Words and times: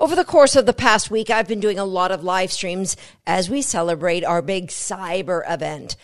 Over 0.00 0.16
the 0.16 0.24
course 0.24 0.56
of 0.56 0.64
the 0.64 0.72
past 0.72 1.10
week, 1.10 1.28
I've 1.28 1.46
been 1.46 1.60
doing 1.60 1.78
a 1.78 1.84
lot 1.84 2.10
of 2.10 2.24
live 2.24 2.50
streams 2.50 2.96
as 3.26 3.50
we 3.50 3.60
celebrate 3.60 4.24
our 4.24 4.40
big 4.40 4.68
cyber 4.68 5.42
event. 5.46 5.94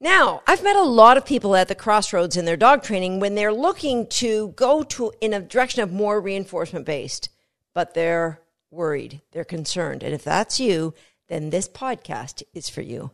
Now, 0.00 0.42
I've 0.46 0.62
met 0.64 0.74
a 0.74 0.82
lot 0.82 1.18
of 1.18 1.26
people 1.26 1.54
at 1.54 1.68
the 1.68 1.74
crossroads 1.74 2.38
in 2.38 2.46
their 2.46 2.56
dog 2.56 2.82
training 2.82 3.20
when 3.20 3.34
they're 3.34 3.52
looking 3.52 4.06
to 4.06 4.54
go 4.56 4.82
to 4.84 5.12
in 5.20 5.34
a 5.34 5.40
direction 5.40 5.82
of 5.82 5.92
more 5.92 6.18
reinforcement 6.18 6.86
based, 6.86 7.28
but 7.74 7.92
they're 7.92 8.40
worried, 8.70 9.20
they're 9.32 9.44
concerned. 9.44 10.02
And 10.02 10.14
if 10.14 10.24
that's 10.24 10.58
you, 10.58 10.94
then 11.28 11.50
this 11.50 11.68
podcast 11.68 12.42
is 12.54 12.70
for 12.70 12.80
you. 12.80 13.10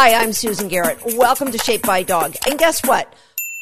Hi, 0.00 0.14
I'm 0.14 0.32
Susan 0.32 0.68
Garrett. 0.68 1.00
Welcome 1.16 1.50
to 1.50 1.58
Shaped 1.58 1.84
by 1.84 2.04
Dog. 2.04 2.36
And 2.46 2.56
guess 2.56 2.86
what? 2.86 3.12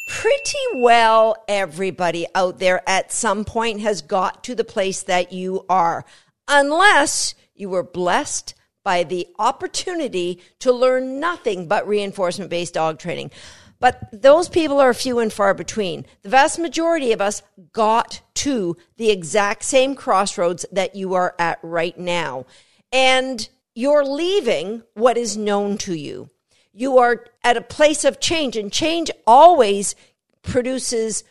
Pretty 0.07 0.59
well 0.75 1.35
everybody 1.47 2.27
out 2.35 2.59
there 2.59 2.87
at 2.87 3.11
some 3.11 3.43
point 3.43 3.81
has 3.81 4.03
got 4.03 4.43
to 4.43 4.53
the 4.53 4.63
place 4.63 5.01
that 5.01 5.33
you 5.33 5.65
are, 5.67 6.05
unless 6.47 7.33
you 7.55 7.69
were 7.69 7.81
blessed 7.81 8.53
by 8.83 9.01
the 9.03 9.25
opportunity 9.39 10.39
to 10.59 10.71
learn 10.71 11.19
nothing 11.19 11.67
but 11.67 11.87
reinforcement 11.87 12.51
based 12.51 12.75
dog 12.75 12.99
training. 12.99 13.31
But 13.79 13.99
those 14.13 14.47
people 14.47 14.79
are 14.79 14.93
few 14.93 15.17
and 15.17 15.33
far 15.33 15.55
between. 15.55 16.05
The 16.21 16.29
vast 16.29 16.59
majority 16.59 17.13
of 17.13 17.19
us 17.19 17.41
got 17.73 18.21
to 18.35 18.77
the 18.97 19.09
exact 19.09 19.63
same 19.63 19.95
crossroads 19.95 20.67
that 20.71 20.95
you 20.95 21.15
are 21.15 21.33
at 21.39 21.57
right 21.63 21.97
now. 21.97 22.45
And 22.91 23.49
you're 23.77 24.03
leaving 24.03 24.81
what 24.95 25.19
is 25.19 25.37
known 25.37 25.77
to 25.77 25.93
you. 25.93 26.27
You 26.73 26.97
are 26.97 27.25
at 27.43 27.57
a 27.57 27.61
place 27.61 28.03
of 28.03 28.19
change, 28.19 28.57
and 28.57 28.73
change 28.73 29.11
always 29.27 29.93
produces 30.41 31.23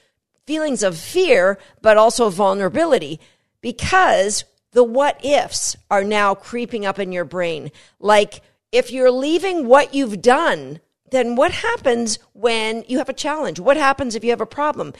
feelings 0.47 0.85
of 0.85 0.97
fear, 0.97 1.59
but 1.83 1.97
also 1.97 2.31
vulnerability 2.31 3.19
because 3.61 4.45
the 4.71 4.85
what 4.85 5.19
ifs 5.25 5.75
are 5.91 6.05
now 6.05 6.37
creeping 6.37 6.87
up 6.87 7.01
in 7.01 7.11
your 7.11 7.25
brain. 7.25 7.73
Like, 7.99 8.43
if 8.71 8.93
you're 8.93 9.11
leaving 9.11 9.67
what 9.67 9.93
you've 9.93 10.23
done, 10.23 10.79
then 11.11 11.35
what 11.35 11.51
happens 11.51 12.21
when 12.33 12.85
you 12.87 12.99
have 12.99 13.09
a 13.09 13.13
challenge? 13.13 13.59
What 13.59 13.77
happens 13.77 14.15
if 14.15 14.23
you 14.23 14.31
have 14.31 14.41
a 14.41 14.47
problem? 14.47 14.93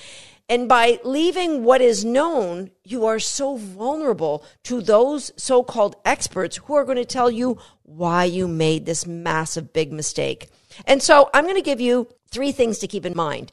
And 0.49 0.69
by 0.69 1.01
leaving 1.03 1.65
what 1.65 1.81
is 1.81 2.05
known, 2.05 2.71
you 2.85 3.05
are 3.05 3.19
so 3.19 3.57
vulnerable 3.57 4.45
to 4.65 4.81
those 4.81 5.33
so 5.37 5.65
called 5.65 5.97
experts 6.05 6.59
who 6.59 6.75
are 6.75 6.85
going 6.85 6.99
to 6.99 7.05
tell 7.05 7.31
you 7.31 7.59
why 7.83 8.25
you 8.25 8.47
made 8.47 8.87
this 8.87 9.07
massive 9.07 9.73
big 9.73 9.93
mistake. 9.93 10.49
And 10.85 11.03
so 11.03 11.31
I'm 11.35 11.45
going 11.45 11.57
to 11.57 11.63
give 11.63 11.81
you 11.81 12.09
three 12.31 12.53
things 12.53 12.79
to 12.79 12.87
keep 12.87 13.05
in 13.05 13.17
mind. 13.17 13.51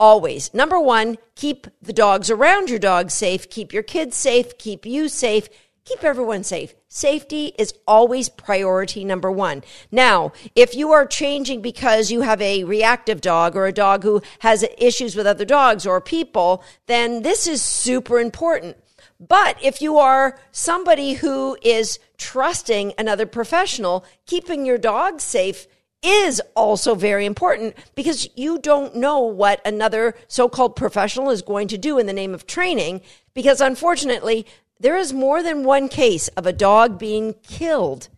Always. 0.00 0.54
Number 0.54 0.78
one, 0.78 1.18
keep 1.34 1.66
the 1.82 1.92
dogs 1.92 2.30
around 2.30 2.70
your 2.70 2.78
dog 2.78 3.10
safe, 3.10 3.50
keep 3.50 3.72
your 3.72 3.82
kids 3.82 4.16
safe, 4.16 4.56
keep 4.56 4.86
you 4.86 5.08
safe, 5.08 5.48
keep 5.88 6.04
everyone 6.04 6.44
safe. 6.44 6.74
Safety 6.88 7.54
is 7.58 7.72
always 7.86 8.28
priority 8.28 9.04
number 9.04 9.30
one. 9.30 9.64
Now, 9.90 10.32
if 10.54 10.74
you 10.74 10.92
are 10.92 11.06
changing 11.06 11.62
because 11.62 12.10
you 12.10 12.20
have 12.20 12.42
a 12.42 12.64
reactive 12.64 13.20
dog 13.20 13.56
or 13.56 13.66
a 13.66 13.72
dog 13.72 14.02
who 14.02 14.20
has 14.40 14.64
issues 14.76 15.16
with 15.16 15.26
other 15.26 15.46
dogs 15.46 15.86
or 15.86 16.00
people, 16.00 16.62
then 16.86 17.22
this 17.22 17.46
is 17.46 17.62
super 17.62 18.20
important. 18.20 18.76
But 19.18 19.56
if 19.62 19.80
you 19.80 19.98
are 19.98 20.38
somebody 20.52 21.14
who 21.14 21.56
is 21.62 21.98
trusting 22.18 22.92
another 22.98 23.26
professional, 23.26 24.04
keeping 24.26 24.66
your 24.66 24.78
dog 24.78 25.20
safe 25.20 25.66
is 26.02 26.40
also 26.54 26.94
very 26.94 27.26
important 27.26 27.74
because 27.96 28.28
you 28.36 28.58
don't 28.58 28.94
know 28.94 29.18
what 29.18 29.60
another 29.66 30.14
so-called 30.28 30.76
professional 30.76 31.30
is 31.30 31.42
going 31.42 31.66
to 31.68 31.78
do 31.78 31.98
in 31.98 32.06
the 32.06 32.12
name 32.12 32.34
of 32.34 32.46
training 32.46 33.00
because 33.34 33.60
unfortunately 33.60 34.46
there 34.80 34.96
is 34.96 35.12
more 35.12 35.42
than 35.42 35.64
one 35.64 35.88
case 35.88 36.28
of 36.28 36.46
a 36.46 36.52
dog 36.52 36.98
being 36.98 37.34
killed 37.42 38.08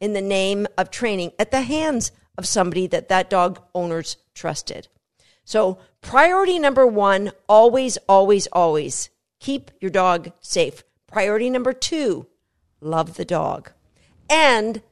in 0.00 0.12
the 0.12 0.22
name 0.22 0.66
of 0.76 0.90
training 0.90 1.32
at 1.38 1.50
the 1.50 1.62
hands 1.62 2.12
of 2.36 2.46
somebody 2.46 2.86
that 2.86 3.08
that 3.08 3.28
dog 3.28 3.60
owners 3.74 4.16
trusted. 4.34 4.88
So, 5.44 5.78
priority 6.00 6.58
number 6.58 6.86
1, 6.86 7.32
always 7.48 7.96
always 8.08 8.46
always 8.48 9.10
keep 9.40 9.70
your 9.80 9.90
dog 9.90 10.32
safe. 10.40 10.84
Priority 11.06 11.50
number 11.50 11.72
2, 11.72 12.26
love 12.80 13.16
the 13.16 13.24
dog. 13.24 13.72
And 14.30 14.82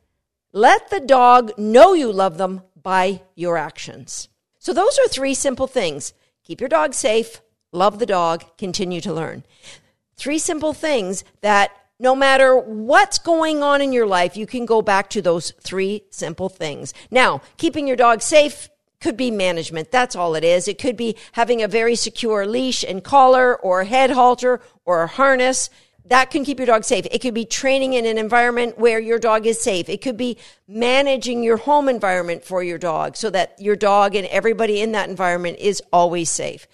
let 0.53 0.89
the 0.91 1.01
dog 1.01 1.53
know 1.59 1.93
you 1.93 2.11
love 2.11 2.39
them 2.39 2.63
by 2.81 3.21
your 3.35 3.59
actions. 3.59 4.29
So, 4.59 4.73
those 4.73 4.99
are 4.99 5.09
three 5.09 5.35
simple 5.35 5.67
things 5.67 6.15
keep 6.43 6.61
your 6.61 6.69
dog 6.69 6.95
safe, 6.95 7.43
love 7.73 7.99
the 7.99 8.07
dog, 8.07 8.45
continue 8.57 9.01
to 9.03 9.13
learn. 9.13 9.45
Three 10.17 10.39
simple 10.39 10.73
things 10.73 11.25
that 11.43 11.71
no 11.99 12.15
matter 12.15 12.57
what's 12.57 13.19
going 13.19 13.63
on 13.63 13.81
in 13.81 13.93
your 13.93 14.07
life, 14.07 14.37
you 14.37 14.47
can 14.47 14.67
go 14.67 14.83
back 14.83 15.09
to 15.11 15.23
those 15.23 15.53
three 15.63 16.05
simple 16.11 16.49
things. 16.49 16.93
Now, 17.11 17.41
keeping 17.57 17.87
your 17.87 17.97
dog 17.97 18.23
safe 18.23 18.69
could 19.01 19.17
be 19.17 19.31
management. 19.31 19.91
That's 19.91 20.17
all 20.17 20.35
it 20.35 20.45
is. 20.45 20.69
It 20.69 20.79
could 20.79 20.97
be 20.97 21.17
having 21.33 21.63
a 21.63 21.69
very 21.69 21.97
secure 21.97 22.47
leash 22.47 22.83
and 22.83 23.05
collar 23.05 23.57
or 23.57 23.85
head 23.85 24.11
halter 24.11 24.61
or 24.85 25.03
a 25.03 25.07
harness. 25.07 25.71
That 26.07 26.31
can 26.31 26.45
keep 26.45 26.59
your 26.59 26.67
dog 26.67 26.85
safe. 26.85 27.07
It 27.11 27.21
could 27.21 27.35
be 27.35 27.45
training 27.45 27.95
in 27.95 28.07
an 28.07 28.17
environment 28.17 28.79
where 28.79 29.01
your 29.01 29.19
dog 29.19 29.47
is 29.47 29.61
safe. 29.61 29.89
It 29.89 30.03
could 30.03 30.17
be 30.17 30.39
managing 30.69 31.43
your 31.43 31.57
home 31.57 31.89
environment 31.89 32.45
for 32.45 32.63
your 32.63 32.79
dog 32.79 33.17
so 33.17 33.29
that 33.31 33.61
your 33.61 33.77
dog 33.77 34.15
and 34.15 34.27
everybody 34.29 34.81
in 34.81 34.93
that 34.93 35.09
environment 35.09 35.59
is 35.59 35.83
always 35.93 36.31
safe. 36.31 36.67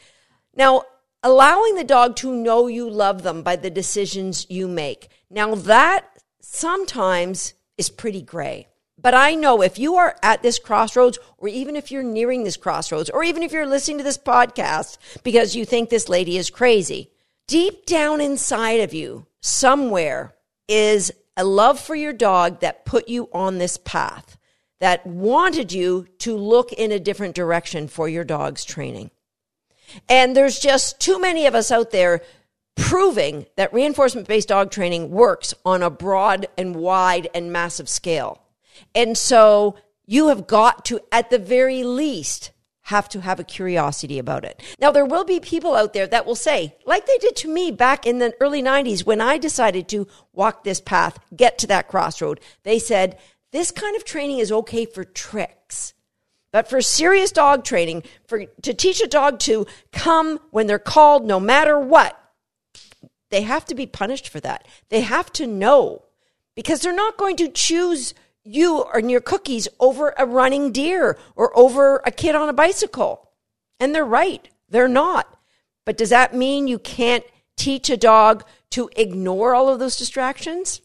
Now, 0.55 0.83
allowing 1.23 1.75
the 1.77 1.85
dog 1.85 2.17
to 2.17 2.35
know 2.35 2.67
you 2.67 2.89
love 2.89 3.23
them 3.23 3.43
by 3.43 3.57
the 3.57 3.71
decisions 3.71 4.47
you 4.49 4.67
make. 4.67 5.09
Now, 5.31 5.55
that 5.55 6.07
sometimes 6.41 7.55
is 7.79 7.91
pretty 7.91 8.23
gray. 8.23 8.69
But 9.01 9.15
I 9.15 9.35
know 9.35 9.63
if 9.63 9.79
you 9.79 9.97
are 9.97 10.17
at 10.23 10.43
this 10.43 10.59
crossroads, 10.59 11.19
or 11.39 11.49
even 11.49 11.75
if 11.75 11.91
you're 11.91 12.03
nearing 12.03 12.45
this 12.45 12.57
crossroads, 12.57 13.11
or 13.11 13.25
even 13.25 13.43
if 13.43 13.53
you're 13.53 13.67
listening 13.67 13.99
to 13.99 14.05
this 14.05 14.19
podcast 14.19 14.99
because 15.25 15.57
you 15.57 15.65
think 15.65 15.91
this 15.91 16.09
lady 16.09 16.37
is 16.37 16.51
crazy, 16.51 17.11
deep 17.49 17.85
down 17.87 18.21
inside 18.21 18.81
of 18.81 18.95
you, 18.95 19.27
somewhere, 19.41 20.35
is 20.69 21.13
a 21.37 21.45
love 21.45 21.81
for 21.81 21.95
your 21.95 22.13
dog 22.13 22.61
that 22.61 22.85
put 22.85 23.09
you 23.09 23.29
on 23.33 23.59
this 23.59 23.77
path, 23.77 24.37
that 24.79 25.05
wanted 25.07 25.73
you 25.73 26.07
to 26.19 26.37
look 26.37 26.73
in 26.73 26.93
a 26.93 27.01
different 27.01 27.35
direction 27.35 27.89
for 27.89 28.09
your 28.09 28.25
dog's 28.25 28.65
training. 28.65 29.11
And 30.09 30.37
there's 30.37 30.59
just 30.59 31.01
too 31.01 31.21
many 31.21 31.47
of 31.47 31.55
us 31.55 31.71
out 31.71 31.91
there 31.91 32.23
proving 32.75 33.47
that 33.57 33.73
reinforcement 33.73 34.27
based 34.27 34.49
dog 34.49 34.71
training 34.71 35.11
works 35.11 35.55
on 35.65 35.83
a 35.83 35.91
broad 35.91 36.47
and 36.57 36.75
wide 36.77 37.29
and 37.35 37.53
massive 37.53 37.89
scale. 37.89 38.43
And 38.95 39.17
so 39.17 39.77
you 40.07 40.29
have 40.29 40.47
got 40.47 40.85
to, 40.87 41.01
at 41.11 41.31
the 41.31 41.39
very 41.39 41.85
least, 41.85 42.51
have 42.87 43.09
to 43.11 43.21
have 43.21 43.39
a 43.39 43.45
curiosity 43.45 44.19
about 44.19 44.45
it. 44.45 44.61
Now, 44.81 44.91
there 44.91 45.05
will 45.05 45.25
be 45.25 45.39
people 45.39 45.77
out 45.77 45.93
there 45.93 46.07
that 46.07 46.27
will 46.27 46.35
say, 46.35 46.77
like 46.85 47.07
they 47.07 47.19
did 47.19 47.37
to 47.37 47.49
me 47.49 47.71
back 47.71 48.07
in 48.07 48.19
the 48.19 48.35
early 48.41 48.63
90s 48.63 49.07
when 49.07 49.21
I 49.21 49.39
decided 49.39 49.89
to 49.89 50.09
walk 50.33 50.65
this 50.65 50.81
path, 50.81 51.19
get 51.35 51.59
to 51.59 51.67
that 51.69 51.89
crossroad. 51.89 52.41
They 52.65 52.79
said, 52.79 53.19
this 53.53 53.71
kind 53.71 53.95
of 53.95 54.05
training 54.05 54.39
is 54.39 54.51
okay 54.51 54.85
for 54.85 55.05
tricks. 55.05 55.95
But 56.53 56.69
for 56.69 56.81
serious 56.83 57.33
dog 57.33 57.65
training, 57.65 58.05
for 58.27 58.45
to 58.45 58.75
teach 58.75 59.01
a 59.01 59.09
dog 59.09 59.39
to 59.41 59.67
come 59.91 60.39
when 60.51 60.67
they're 60.67 60.79
called 60.79 61.27
no 61.27 61.41
matter 61.41 61.79
what, 61.79 62.19
they 63.31 63.43
have 63.43 63.65
to 63.67 63.75
be 63.75 63.87
punished 63.87 64.29
for 64.29 64.41
that. 64.41 64.69
They 64.91 65.01
have 65.01 65.33
to 65.33 65.47
know 65.47 66.05
because 66.55 66.81
they're 66.81 66.93
not 66.95 67.17
going 67.17 67.37
to 67.37 67.49
choose 67.49 68.13
you 68.45 68.85
and 68.95 69.11
your 69.11 69.21
cookies 69.21 69.69
over 69.81 70.15
a 70.19 70.27
running 70.27 70.73
deer 70.73 71.19
or 71.37 71.57
over 71.59 72.03
a 72.05 72.11
kid 72.11 72.35
on 72.35 72.51
a 72.51 72.53
bicycle. 72.53 73.31
And 73.81 73.95
they're 73.95 74.05
right. 74.05 74.47
They're 74.69 74.89
not. 74.89 75.39
But 75.87 75.97
does 75.97 76.11
that 76.11 76.35
mean 76.35 76.69
you 76.69 76.79
can't 76.79 77.25
teach 77.57 77.89
a 77.89 77.97
dog 77.97 78.45
to 78.71 78.91
ignore 78.97 79.55
all 79.55 79.69
of 79.69 79.79
those 79.79 79.97
distractions? 79.97 80.83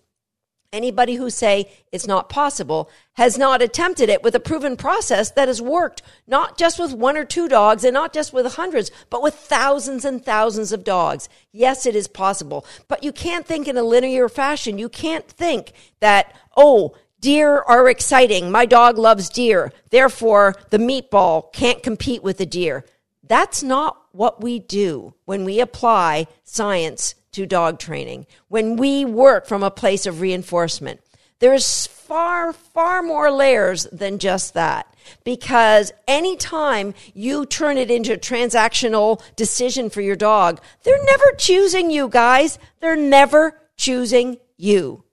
Anybody 0.77 1.15
who 1.15 1.31
say 1.31 1.71
it's 1.91 2.05
not 2.05 2.29
possible 2.29 2.87
has 3.13 3.35
not 3.35 3.63
attempted 3.63 4.09
it 4.09 4.21
with 4.21 4.35
a 4.35 4.39
proven 4.39 4.77
process 4.77 5.31
that 5.31 5.47
has 5.47 5.59
worked, 5.59 6.03
not 6.27 6.55
just 6.55 6.77
with 6.77 6.93
one 6.93 7.17
or 7.17 7.25
two 7.25 7.47
dogs 7.49 7.83
and 7.83 7.95
not 7.95 8.13
just 8.13 8.31
with 8.31 8.45
hundreds, 8.53 8.91
but 9.09 9.23
with 9.23 9.33
thousands 9.33 10.05
and 10.05 10.23
thousands 10.23 10.71
of 10.71 10.83
dogs. 10.83 11.29
Yes, 11.51 11.87
it 11.87 11.95
is 11.95 12.07
possible, 12.07 12.63
but 12.87 13.03
you 13.03 13.11
can't 13.11 13.43
think 13.43 13.67
in 13.67 13.75
a 13.75 13.81
linear 13.81 14.29
fashion. 14.29 14.77
You 14.77 14.87
can't 14.87 15.27
think 15.27 15.73
that, 15.99 16.31
oh, 16.55 16.95
deer 17.19 17.57
are 17.61 17.89
exciting. 17.89 18.51
My 18.51 18.67
dog 18.67 18.99
loves 18.99 19.29
deer. 19.29 19.73
Therefore, 19.89 20.53
the 20.69 20.77
meatball 20.77 21.51
can't 21.53 21.81
compete 21.81 22.21
with 22.21 22.37
the 22.37 22.45
deer. 22.45 22.85
That's 23.23 23.63
not 23.63 23.99
what 24.11 24.43
we 24.43 24.59
do 24.59 25.15
when 25.25 25.43
we 25.43 25.59
apply 25.59 26.27
science 26.43 27.15
to 27.37 27.45
dog 27.45 27.77
training, 27.77 28.25
when 28.47 28.77
we 28.77 29.05
work 29.05 29.45
from 29.45 29.61
a 29.61 29.69
place 29.69 30.07
of 30.07 30.21
reinforcement. 30.21 30.99
There's 31.39 31.85
far, 31.85 32.51
far 32.51 33.03
more 33.03 33.29
layers 33.29 33.83
than 33.91 34.17
just 34.17 34.55
that. 34.55 34.91
Because 35.23 35.93
anytime 36.07 36.95
you 37.13 37.45
turn 37.45 37.77
it 37.77 37.91
into 37.91 38.13
a 38.13 38.17
transactional 38.17 39.21
decision 39.35 39.91
for 39.91 40.01
your 40.01 40.15
dog, 40.15 40.59
they're 40.83 41.05
never 41.05 41.25
choosing 41.37 41.91
you, 41.91 42.09
guys. 42.09 42.57
They're 42.79 42.95
never 42.95 43.61
choosing 43.77 44.37
you. 44.57 45.03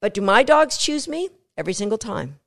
But 0.00 0.14
do 0.14 0.22
my 0.22 0.42
dogs 0.42 0.78
choose 0.78 1.06
me? 1.06 1.28
Every 1.54 1.74
single 1.74 1.98
time. 1.98 2.38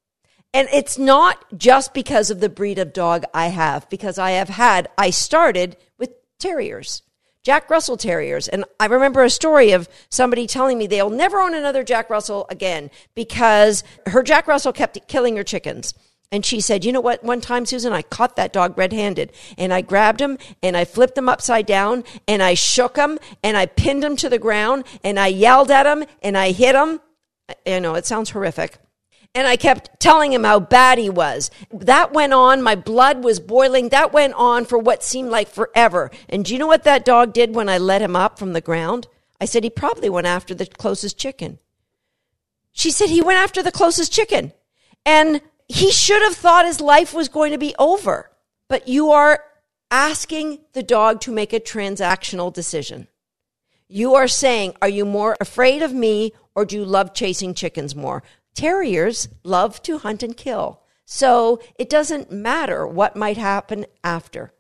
And 0.52 0.68
it's 0.74 0.98
not 0.98 1.46
just 1.56 1.94
because 1.94 2.32
of 2.32 2.40
the 2.40 2.50
breed 2.50 2.80
of 2.80 2.92
dog 2.92 3.24
I 3.36 3.48
have, 3.48 3.88
because 3.90 4.18
I 4.18 4.32
have 4.32 4.50
had, 4.50 4.90
I 4.98 5.12
started 5.12 5.78
with 6.00 6.10
terriers. 6.40 7.04
Jack 7.44 7.70
Russell 7.70 7.98
Terriers. 7.98 8.48
And 8.48 8.64
I 8.80 8.86
remember 8.86 9.24
a 9.24 9.30
story 9.30 9.72
of 9.72 9.90
somebody 10.10 10.48
telling 10.48 10.78
me 10.78 10.88
they'll 10.88 11.10
never 11.10 11.40
own 11.42 11.54
another 11.54 11.84
Jack 11.84 12.10
Russell 12.10 12.46
again 12.50 12.90
because 13.16 13.84
her 14.08 14.24
Jack 14.24 14.48
Russell 14.48 14.74
kept 14.74 15.08
killing 15.08 15.36
her 15.36 15.44
chickens. 15.44 15.94
And 16.32 16.44
she 16.44 16.62
said, 16.62 16.84
You 16.84 16.92
know 16.92 17.02
what? 17.02 17.24
One 17.24 17.42
time, 17.42 17.66
Susan, 17.66 17.94
I 17.94 18.02
caught 18.02 18.38
that 18.38 18.54
dog 18.54 18.76
red 18.76 18.92
handed 18.92 19.32
and 19.56 19.72
I 19.72 19.82
grabbed 19.82 20.20
him 20.20 20.40
and 20.64 20.76
I 20.76 20.84
flipped 20.84 21.18
him 21.18 21.30
upside 21.30 21.68
down 21.68 22.04
and 22.28 22.42
I 22.42 22.56
shook 22.56 22.96
him 22.96 23.20
and 23.44 23.56
I 23.56 23.68
pinned 23.68 24.04
him 24.04 24.16
to 24.16 24.30
the 24.30 24.40
ground 24.40 24.86
and 25.04 25.20
I 25.20 25.28
yelled 25.28 25.70
at 25.70 25.86
him 25.86 26.06
and 26.24 26.36
I 26.36 26.52
hit 26.52 26.76
him. 26.76 27.02
You 27.68 27.82
know, 27.82 27.94
it 27.94 28.08
sounds 28.08 28.32
horrific. 28.32 28.80
And 29.36 29.48
I 29.48 29.56
kept 29.56 30.00
telling 30.00 30.32
him 30.32 30.44
how 30.44 30.60
bad 30.60 31.00
he 31.00 31.10
was. 31.10 31.50
That 31.72 32.14
went 32.14 32.34
on. 32.34 32.62
My 32.62 32.76
blood 32.76 33.24
was 33.24 33.40
boiling. 33.40 33.90
That 33.90 34.14
went 34.14 34.36
on 34.36 34.66
for 34.66 34.78
what 34.78 35.04
seemed 35.04 35.30
like 35.30 35.48
forever. 35.48 36.12
And 36.30 36.46
do 36.46 36.54
you 36.54 36.60
know 36.60 36.68
what 36.68 36.84
that 36.84 37.04
dog 37.04 37.34
did 37.34 37.56
when 37.56 37.68
I 37.68 37.80
let 37.80 38.02
him 38.02 38.16
up 38.16 38.38
from 38.38 38.54
the 38.54 38.62
ground? 38.62 39.08
I 39.42 39.46
said 39.46 39.64
he 39.64 39.72
probably 39.72 40.10
went 40.10 40.28
after 40.28 40.54
the 40.54 40.68
closest 40.68 41.18
chicken. 41.18 41.58
She 42.74 42.92
said 42.92 43.10
he 43.10 43.22
went 43.22 43.40
after 43.40 43.64
the 43.64 43.72
closest 43.72 44.14
chicken. 44.14 44.54
And 45.04 45.42
he 45.68 45.92
should 45.92 46.22
have 46.22 46.36
thought 46.36 46.66
his 46.66 46.80
life 46.80 47.14
was 47.14 47.28
going 47.28 47.52
to 47.52 47.58
be 47.58 47.74
over. 47.80 48.30
But 48.68 48.88
you 48.88 49.12
are 49.12 49.44
asking 49.90 50.60
the 50.74 50.84
dog 50.84 51.22
to 51.22 51.32
make 51.32 51.54
a 51.54 51.60
transactional 51.60 52.54
decision. 52.54 53.08
You 53.88 54.14
are 54.16 54.28
saying, 54.28 54.76
Are 54.82 54.90
you 54.90 55.06
more 55.06 55.36
afraid 55.42 55.82
of 55.82 55.92
me 55.92 56.34
or 56.56 56.66
do 56.66 56.76
you 56.76 56.86
love 56.86 57.14
chasing 57.14 57.54
chickens 57.54 57.96
more? 57.96 58.24
Terriers 58.54 59.30
love 59.44 59.82
to 59.84 60.00
hunt 60.00 60.24
and 60.24 60.36
kill. 60.38 60.82
So 61.06 61.60
it 61.78 61.90
doesn't 61.90 62.32
matter 62.32 62.88
what 62.88 63.16
might 63.16 63.38
happen 63.38 63.86
after. 64.04 64.54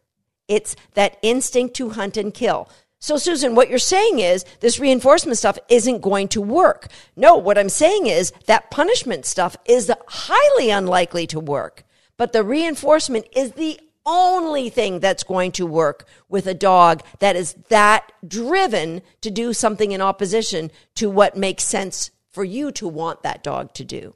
It's 0.48 0.76
that 0.94 1.18
instinct 1.22 1.76
to 1.76 1.92
hunt 1.92 2.18
and 2.18 2.34
kill. 2.34 2.70
So, 3.00 3.18
Susan, 3.18 3.54
what 3.54 3.70
you're 3.70 3.80
saying 3.80 4.20
is 4.20 4.46
this 4.62 4.80
reinforcement 4.80 5.38
stuff 5.38 5.60
isn't 5.68 6.02
going 6.02 6.30
to 6.30 6.42
work. 6.42 6.88
No, 7.18 7.36
what 7.36 7.58
I'm 7.58 7.68
saying 7.68 8.08
is 8.08 8.32
that 8.46 8.72
punishment 8.72 9.26
stuff 9.26 9.58
is 9.66 9.92
highly 10.08 10.70
unlikely 10.70 11.28
to 11.28 11.40
work. 11.40 11.84
But 12.16 12.32
the 12.32 12.44
reinforcement 12.44 13.26
is 13.36 13.54
the 13.54 13.78
only 14.06 14.70
thing 14.70 15.00
that's 15.00 15.24
going 15.24 15.52
to 15.54 15.66
work 15.66 16.08
with 16.30 16.48
a 16.48 16.54
dog 16.54 17.04
that 17.20 17.36
is 17.36 17.56
that 17.70 18.12
driven 18.26 19.02
to 19.20 19.30
do 19.30 19.54
something 19.54 19.92
in 19.92 20.02
opposition 20.02 20.72
to 20.96 21.10
what 21.10 21.36
makes 21.38 21.64
sense 21.64 22.12
for 22.34 22.44
you 22.44 22.72
to 22.74 22.88
want 22.88 23.24
that 23.24 23.44
dog 23.44 23.74
to 23.76 23.86
do. 23.86 24.16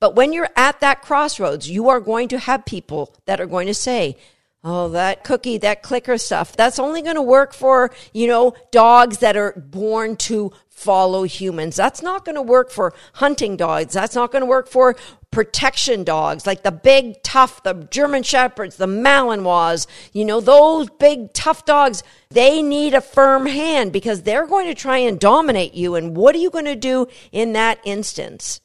But 0.00 0.14
when 0.14 0.32
you're 0.32 0.48
at 0.56 0.80
that 0.80 1.02
crossroads, 1.02 1.68
you 1.68 1.88
are 1.88 2.00
going 2.00 2.28
to 2.28 2.38
have 2.38 2.64
people 2.64 3.14
that 3.26 3.40
are 3.40 3.46
going 3.46 3.66
to 3.66 3.74
say, 3.74 4.16
Oh, 4.64 4.88
that 4.88 5.22
cookie, 5.22 5.58
that 5.58 5.82
clicker 5.82 6.18
stuff, 6.18 6.56
that's 6.56 6.80
only 6.80 7.00
going 7.00 7.14
to 7.14 7.22
work 7.22 7.54
for, 7.54 7.92
you 8.12 8.26
know, 8.26 8.54
dogs 8.72 9.18
that 9.18 9.36
are 9.36 9.52
born 9.52 10.16
to 10.16 10.52
follow 10.68 11.22
humans. 11.22 11.76
That's 11.76 12.02
not 12.02 12.24
going 12.24 12.34
to 12.34 12.42
work 12.42 12.70
for 12.70 12.92
hunting 13.14 13.56
dogs. 13.56 13.94
That's 13.94 14.16
not 14.16 14.32
going 14.32 14.42
to 14.42 14.46
work 14.46 14.68
for 14.68 14.96
protection 15.30 16.02
dogs, 16.02 16.46
like 16.46 16.62
the 16.62 16.72
big, 16.72 17.22
tough, 17.22 17.62
the 17.62 17.74
German 17.90 18.22
Shepherds, 18.22 18.76
the 18.76 18.86
Malinois, 18.86 19.86
you 20.12 20.24
know, 20.24 20.40
those 20.40 20.88
big, 20.90 21.32
tough 21.34 21.64
dogs, 21.64 22.02
they 22.30 22.60
need 22.60 22.94
a 22.94 23.00
firm 23.00 23.46
hand 23.46 23.92
because 23.92 24.22
they're 24.22 24.46
going 24.46 24.66
to 24.66 24.74
try 24.74 24.98
and 24.98 25.20
dominate 25.20 25.74
you. 25.74 25.94
And 25.94 26.16
what 26.16 26.34
are 26.34 26.38
you 26.38 26.50
going 26.50 26.64
to 26.64 26.76
do 26.76 27.06
in 27.30 27.52
that 27.52 27.78
instance? 27.84 28.60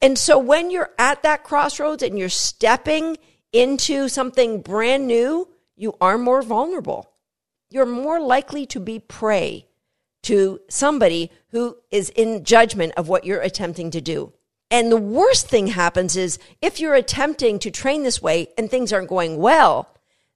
And 0.00 0.16
so 0.16 0.38
when 0.38 0.70
you're 0.70 0.90
at 0.98 1.22
that 1.24 1.44
crossroads 1.44 2.02
and 2.02 2.18
you're 2.18 2.28
stepping 2.28 3.18
into 3.56 4.08
something 4.08 4.60
brand 4.60 5.06
new, 5.06 5.48
you 5.76 5.94
are 6.00 6.18
more 6.18 6.42
vulnerable. 6.42 7.10
You're 7.70 7.86
more 7.86 8.20
likely 8.20 8.66
to 8.66 8.78
be 8.78 8.98
prey 8.98 9.66
to 10.24 10.60
somebody 10.68 11.30
who 11.52 11.76
is 11.90 12.10
in 12.10 12.44
judgment 12.44 12.92
of 12.96 13.08
what 13.08 13.24
you're 13.24 13.40
attempting 13.40 13.90
to 13.92 14.00
do. 14.00 14.32
And 14.70 14.92
the 14.92 14.96
worst 14.96 15.48
thing 15.48 15.68
happens 15.68 16.16
is 16.16 16.38
if 16.60 16.80
you're 16.80 16.94
attempting 16.94 17.58
to 17.60 17.70
train 17.70 18.02
this 18.02 18.20
way 18.20 18.48
and 18.58 18.70
things 18.70 18.92
aren't 18.92 19.08
going 19.08 19.38
well, 19.38 19.88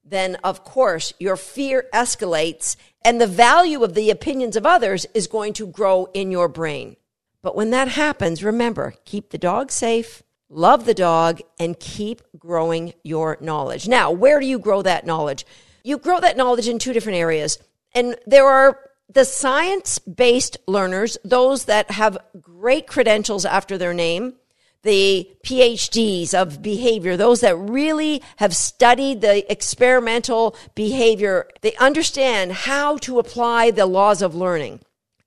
then 0.04 0.36
of 0.42 0.64
course 0.64 1.12
your 1.18 1.36
fear 1.36 1.86
escalates 1.92 2.76
and 3.04 3.20
the 3.20 3.26
value 3.26 3.82
of 3.82 3.94
the 3.94 4.10
opinions 4.10 4.56
of 4.56 4.64
others 4.64 5.06
is 5.12 5.26
going 5.26 5.52
to 5.54 5.66
grow 5.66 6.08
in 6.14 6.30
your 6.30 6.48
brain. 6.48 6.96
But 7.42 7.56
when 7.56 7.70
that 7.70 7.88
happens, 7.88 8.44
remember, 8.44 8.94
keep 9.04 9.30
the 9.30 9.38
dog 9.38 9.70
safe, 9.70 10.22
love 10.50 10.84
the 10.84 10.94
dog, 10.94 11.40
and 11.58 11.78
keep 11.78 12.20
growing 12.38 12.92
your 13.02 13.38
knowledge. 13.40 13.88
Now, 13.88 14.10
where 14.10 14.40
do 14.40 14.46
you 14.46 14.58
grow 14.58 14.82
that 14.82 15.06
knowledge? 15.06 15.46
You 15.84 15.96
grow 15.96 16.20
that 16.20 16.36
knowledge 16.36 16.68
in 16.68 16.78
two 16.78 16.92
different 16.92 17.18
areas. 17.18 17.58
And 17.94 18.16
there 18.26 18.46
are 18.46 18.78
the 19.08 19.24
science 19.24 19.98
based 19.98 20.58
learners, 20.66 21.16
those 21.24 21.64
that 21.64 21.90
have 21.92 22.18
great 22.40 22.86
credentials 22.86 23.44
after 23.44 23.78
their 23.78 23.94
name, 23.94 24.34
the 24.82 25.30
PhDs 25.44 26.32
of 26.32 26.62
behavior, 26.62 27.16
those 27.16 27.40
that 27.40 27.56
really 27.56 28.22
have 28.36 28.54
studied 28.54 29.20
the 29.20 29.50
experimental 29.50 30.56
behavior, 30.74 31.48
they 31.60 31.74
understand 31.76 32.52
how 32.52 32.96
to 32.98 33.18
apply 33.18 33.70
the 33.70 33.86
laws 33.86 34.22
of 34.22 34.34
learning. 34.34 34.80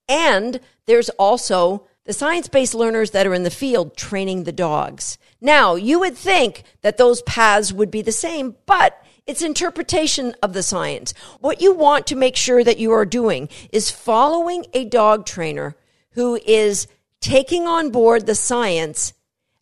And 0.09 0.59
there's 0.85 1.09
also 1.09 1.87
the 2.05 2.13
science 2.13 2.47
based 2.47 2.75
learners 2.75 3.11
that 3.11 3.25
are 3.25 3.33
in 3.33 3.43
the 3.43 3.49
field 3.49 3.95
training 3.95 4.43
the 4.43 4.51
dogs. 4.51 5.17
Now, 5.39 5.75
you 5.75 5.99
would 5.99 6.17
think 6.17 6.63
that 6.81 6.97
those 6.97 7.21
paths 7.23 7.71
would 7.71 7.91
be 7.91 8.01
the 8.01 8.11
same, 8.11 8.55
but 8.65 9.01
it's 9.25 9.41
interpretation 9.41 10.35
of 10.43 10.53
the 10.53 10.63
science. 10.63 11.13
What 11.39 11.61
you 11.61 11.73
want 11.73 12.07
to 12.07 12.15
make 12.15 12.35
sure 12.35 12.63
that 12.63 12.77
you 12.77 12.91
are 12.91 13.05
doing 13.05 13.47
is 13.71 13.89
following 13.89 14.65
a 14.73 14.85
dog 14.85 15.25
trainer 15.25 15.75
who 16.11 16.39
is 16.45 16.87
taking 17.21 17.65
on 17.67 17.89
board 17.89 18.25
the 18.25 18.35
science, 18.35 19.13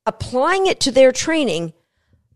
applying 0.05 0.65
it 0.65 0.79
to 0.79 0.91
their 0.91 1.11
training, 1.11 1.73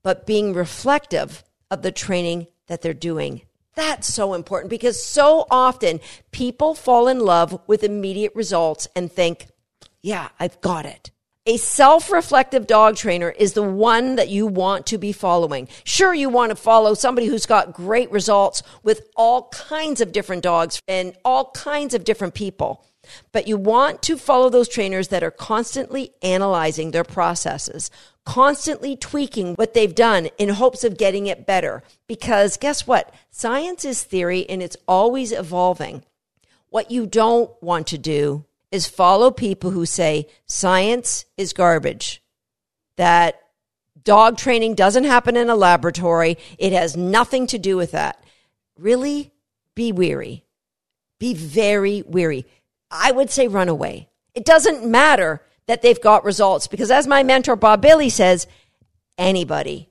but 0.03 0.27
being 0.27 0.53
reflective 0.53 1.43
of 1.71 1.81
the 1.81 1.91
training 1.91 2.45
that 2.67 2.83
they're 2.83 2.93
doing. 2.93 3.41
That's 3.73 4.13
so 4.13 4.35
important 4.35 4.69
because 4.69 5.03
so 5.03 5.47
often 5.49 5.99
people 6.31 6.75
fall 6.75 7.07
in 7.07 7.19
love 7.19 7.59
with 7.67 7.83
immediate 7.83 8.33
results 8.35 8.87
and 8.95 9.11
think, 9.11 9.47
yeah, 10.05 10.29
I've 10.39 10.61
got 10.61 10.85
it. 10.85 11.09
A 11.47 11.57
self 11.57 12.11
reflective 12.11 12.67
dog 12.67 12.95
trainer 12.95 13.29
is 13.31 13.53
the 13.53 13.63
one 13.63 14.17
that 14.17 14.29
you 14.29 14.45
want 14.45 14.85
to 14.87 14.99
be 14.99 15.11
following. 15.11 15.67
Sure, 15.83 16.13
you 16.13 16.29
want 16.29 16.51
to 16.51 16.55
follow 16.55 16.93
somebody 16.93 17.25
who's 17.25 17.47
got 17.47 17.73
great 17.73 18.11
results 18.11 18.61
with 18.83 19.09
all 19.15 19.49
kinds 19.49 20.01
of 20.01 20.11
different 20.11 20.43
dogs 20.43 20.79
and 20.87 21.17
all 21.25 21.49
kinds 21.51 21.95
of 21.95 22.03
different 22.03 22.35
people. 22.35 22.85
But 23.31 23.47
you 23.47 23.57
want 23.57 24.03
to 24.03 24.15
follow 24.15 24.49
those 24.49 24.69
trainers 24.69 25.07
that 25.07 25.23
are 25.23 25.31
constantly 25.31 26.13
analyzing 26.21 26.91
their 26.91 27.03
processes, 27.03 27.89
constantly 28.25 28.95
tweaking 28.95 29.55
what 29.55 29.73
they've 29.73 29.95
done 29.95 30.29
in 30.37 30.49
hopes 30.49 30.83
of 30.83 30.99
getting 30.99 31.25
it 31.25 31.47
better. 31.47 31.81
Because 32.05 32.57
guess 32.57 32.85
what? 32.85 33.11
Science 33.31 33.85
is 33.85 34.03
theory 34.03 34.47
and 34.47 34.61
it's 34.61 34.77
always 34.87 35.31
evolving. 35.31 36.03
What 36.69 36.91
you 36.91 37.07
don't 37.07 37.51
want 37.63 37.87
to 37.87 37.97
do 37.97 38.45
is 38.75 38.85
follow 38.85 39.31
people 39.31 39.71
who 39.71 39.85
say 39.85 40.27
science 40.45 41.25
is 41.37 41.53
garbage, 41.53 42.21
that 42.97 43.41
dog 44.03 44.37
training 44.37 44.75
doesn't 44.75 45.05
happen 45.05 45.35
in 45.35 45.49
a 45.49 45.55
laboratory, 45.55 46.37
it 46.59 46.73
has 46.73 46.95
nothing 46.95 47.47
to 47.47 47.57
do 47.57 47.77
with 47.77 47.91
that. 47.91 48.23
Really 48.77 49.31
be 49.73 49.91
weary. 49.91 50.43
Be 51.17 51.33
very 51.33 52.03
weary. 52.05 52.45
I 52.91 53.11
would 53.11 53.31
say 53.31 53.47
run 53.47 53.69
away. 53.69 54.09
It 54.33 54.45
doesn't 54.45 54.85
matter 54.85 55.41
that 55.65 55.81
they've 55.81 56.01
got 56.01 56.25
results 56.25 56.67
because, 56.67 56.91
as 56.91 57.07
my 57.07 57.23
mentor 57.23 57.55
Bob 57.55 57.81
Bailey 57.81 58.09
says, 58.09 58.45
anybody 59.17 59.89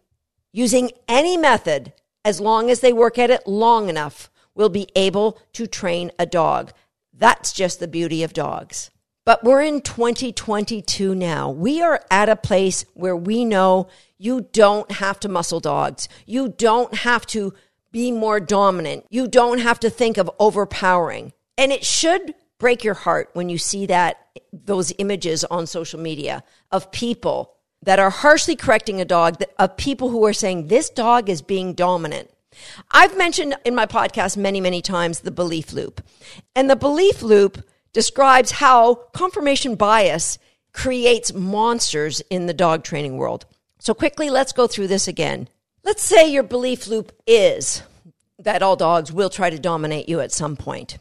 using 0.53 0.93
any 1.09 1.37
method, 1.37 1.93
as 2.25 2.41
long 2.41 2.71
as 2.71 2.81
they 2.81 2.93
work 2.93 3.19
at 3.19 3.31
it 3.31 3.47
long 3.47 3.89
enough, 3.89 4.31
will 4.55 4.69
be 4.69 4.87
able 4.95 5.39
to 5.53 5.67
train 5.67 6.13
a 6.19 6.27
dog. 6.27 6.73
That's 7.17 7.53
just 7.53 7.81
the 7.81 7.89
beauty 7.89 8.23
of 8.23 8.33
dogs. 8.33 8.91
But 9.25 9.43
we're 9.43 9.63
in 9.63 9.81
2022 9.81 11.15
now. 11.15 11.51
We 11.51 11.81
are 11.81 12.05
at 12.11 12.29
a 12.29 12.37
place 12.37 12.85
where 12.95 13.17
we 13.17 13.45
know 13.45 13.89
you 14.19 14.49
don't 14.53 14.91
have 14.93 15.19
to 15.21 15.29
muscle 15.29 15.61
dogs. 15.61 16.09
You 16.27 16.49
don't 16.49 16.95
have 16.95 17.25
to 17.29 17.55
be 17.91 18.11
more 18.11 18.41
dominant. 18.41 19.07
You 19.09 19.29
don't 19.29 19.61
have 19.61 19.81
to 19.81 19.89
think 19.89 20.19
of 20.19 20.31
overpowering. 20.39 21.33
And 21.57 21.73
it 21.73 21.85
should 21.85 22.35
break 22.59 22.85
your 22.85 22.95
heart 22.95 23.31
when 23.33 23.49
you 23.49 23.57
see 23.57 23.87
that 23.87 24.19
those 24.53 24.93
images 24.99 25.45
on 25.45 25.67
social 25.67 26.01
media 26.01 26.43
of 26.71 26.91
people 26.91 27.55
that 27.83 27.99
are 27.99 28.11
harshly 28.11 28.57
correcting 28.57 29.01
a 29.01 29.05
dog, 29.05 29.43
of 29.59 29.77
people 29.77 30.11
who 30.11 30.25
are 30.25 30.33
saying 30.33 30.67
this 30.67 30.91
dog 30.91 31.29
is 31.29 31.43
being 31.43 31.75
dominant. 31.75 32.31
I've 32.91 33.17
mentioned 33.17 33.57
in 33.65 33.75
my 33.75 33.87
podcast 33.87 34.37
many, 34.37 34.61
many 34.61 34.83
times 34.83 35.21
the 35.21 35.31
belief 35.31 35.73
loop. 35.73 36.03
And 36.55 36.69
the 36.69 36.77
belief 36.77 37.23
loop 37.23 37.63
describes 37.93 38.53
how 38.53 38.95
confirmation 39.13 39.75
bias 39.75 40.39
creates 40.73 41.33
monsters 41.33 42.21
in 42.31 42.47
the 42.47 42.55
dog 42.55 42.85
training 42.85 43.17
world. 43.17 43.47
So, 43.79 43.95
quickly, 43.95 44.31
let's 44.31 44.53
go 44.53 44.67
through 44.67 44.89
this 44.89 45.09
again. 45.09 45.49
Let's 45.85 46.03
say 46.03 46.31
your 46.31 46.43
belief 46.43 46.87
loop 46.87 47.13
is 47.27 47.83
that 48.39 48.63
all 48.63 48.77
dogs 48.77 49.13
will 49.13 49.31
try 49.31 49.51
to 49.51 49.59
dominate 49.59 50.09
you 50.09 50.21
at 50.21 50.33
some 50.33 50.57
point. 50.57 50.99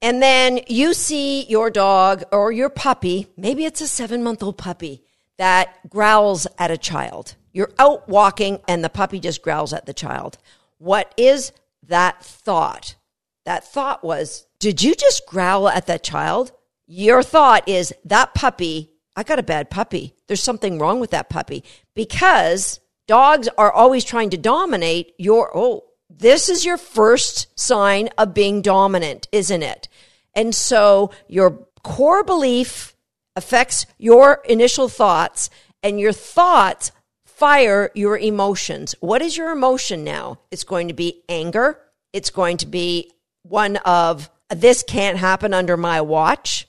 And 0.00 0.22
then 0.22 0.60
you 0.68 0.94
see 0.94 1.44
your 1.46 1.70
dog 1.70 2.24
or 2.30 2.52
your 2.52 2.68
puppy, 2.68 3.26
maybe 3.36 3.64
it's 3.64 3.80
a 3.80 3.88
seven 3.88 4.22
month 4.22 4.42
old 4.42 4.56
puppy, 4.56 5.02
that 5.38 5.88
growls 5.88 6.46
at 6.58 6.70
a 6.70 6.78
child. 6.78 7.34
You're 7.52 7.72
out 7.78 8.08
walking 8.08 8.60
and 8.68 8.84
the 8.84 8.88
puppy 8.88 9.18
just 9.18 9.42
growls 9.42 9.72
at 9.72 9.86
the 9.86 9.94
child. 9.94 10.38
What 10.78 11.12
is 11.16 11.52
that 11.86 12.24
thought? 12.24 12.96
That 13.44 13.64
thought 13.64 14.02
was, 14.02 14.46
did 14.58 14.82
you 14.82 14.94
just 14.94 15.26
growl 15.26 15.68
at 15.68 15.86
that 15.86 16.02
child? 16.02 16.52
Your 16.86 17.22
thought 17.22 17.68
is, 17.68 17.92
that 18.04 18.34
puppy, 18.34 18.90
I 19.16 19.22
got 19.22 19.38
a 19.38 19.42
bad 19.44 19.70
puppy. 19.70 20.14
There's 20.26 20.42
something 20.42 20.78
wrong 20.78 21.00
with 21.00 21.10
that 21.10 21.28
puppy 21.28 21.64
because 21.94 22.80
dogs 23.06 23.48
are 23.58 23.72
always 23.72 24.04
trying 24.04 24.30
to 24.30 24.36
dominate 24.36 25.14
your, 25.18 25.50
oh, 25.56 25.84
this 26.10 26.48
is 26.48 26.64
your 26.64 26.78
first 26.78 27.58
sign 27.58 28.08
of 28.16 28.34
being 28.34 28.62
dominant, 28.62 29.28
isn't 29.32 29.62
it? 29.62 29.88
And 30.34 30.54
so 30.54 31.10
your 31.26 31.66
core 31.82 32.24
belief 32.24 32.94
affects 33.36 33.86
your 33.98 34.42
initial 34.48 34.88
thoughts, 34.88 35.48
and 35.82 36.00
your 36.00 36.12
thoughts 36.12 36.90
fire 37.38 37.90
your 37.94 38.18
emotions. 38.18 38.96
What 39.00 39.22
is 39.22 39.36
your 39.36 39.50
emotion 39.52 40.02
now? 40.02 40.40
It's 40.50 40.64
going 40.64 40.88
to 40.88 40.94
be 40.94 41.22
anger. 41.28 41.78
It's 42.12 42.30
going 42.30 42.56
to 42.58 42.66
be 42.66 43.12
one 43.42 43.76
of 43.78 44.28
this 44.50 44.82
can't 44.82 45.18
happen 45.18 45.54
under 45.54 45.76
my 45.76 46.00
watch. 46.00 46.66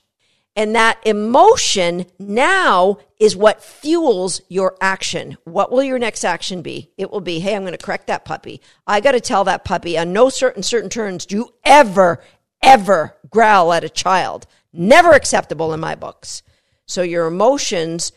And 0.56 0.76
that 0.76 1.00
emotion 1.06 2.06
now 2.20 2.98
is 3.20 3.36
what 3.36 3.64
fuels 3.64 4.42
your 4.50 4.76
action. 4.82 5.38
What 5.46 5.72
will 5.72 5.84
your 5.84 6.00
next 6.00 6.24
action 6.24 6.62
be? 6.62 6.92
It 6.98 7.10
will 7.10 7.22
be, 7.22 7.40
hey, 7.40 7.56
I'm 7.56 7.64
going 7.64 7.72
to 7.72 7.78
correct 7.78 8.08
that 8.08 8.26
puppy. 8.26 8.62
I 8.86 9.00
got 9.00 9.14
to 9.14 9.22
tell 9.22 9.46
that 9.46 9.64
puppy 9.64 9.98
on 9.98 10.14
no 10.14 10.30
certain 10.30 10.64
certain 10.64 10.90
terms, 10.90 11.26
do 11.26 11.36
you 11.36 11.54
ever, 11.64 12.22
ever 12.62 13.16
growl 13.30 13.74
at 13.74 13.84
a 13.84 13.90
child. 13.90 14.46
Never 14.74 15.14
acceptable 15.14 15.74
in 15.74 15.80
my 15.80 15.96
books. 15.96 16.44
So 16.86 17.02
your 17.02 17.28
emotions 17.28 18.12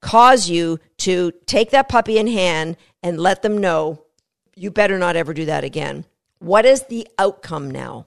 cause 0.00 0.48
you 0.48 0.78
to 0.98 1.32
take 1.46 1.70
that 1.70 1.88
puppy 1.88 2.18
in 2.18 2.26
hand 2.26 2.76
and 3.02 3.20
let 3.20 3.42
them 3.42 3.58
know 3.58 4.02
you 4.54 4.70
better 4.70 4.98
not 4.98 5.16
ever 5.16 5.34
do 5.34 5.44
that 5.44 5.64
again. 5.64 6.04
What 6.38 6.64
is 6.64 6.84
the 6.84 7.06
outcome 7.18 7.70
now? 7.70 8.06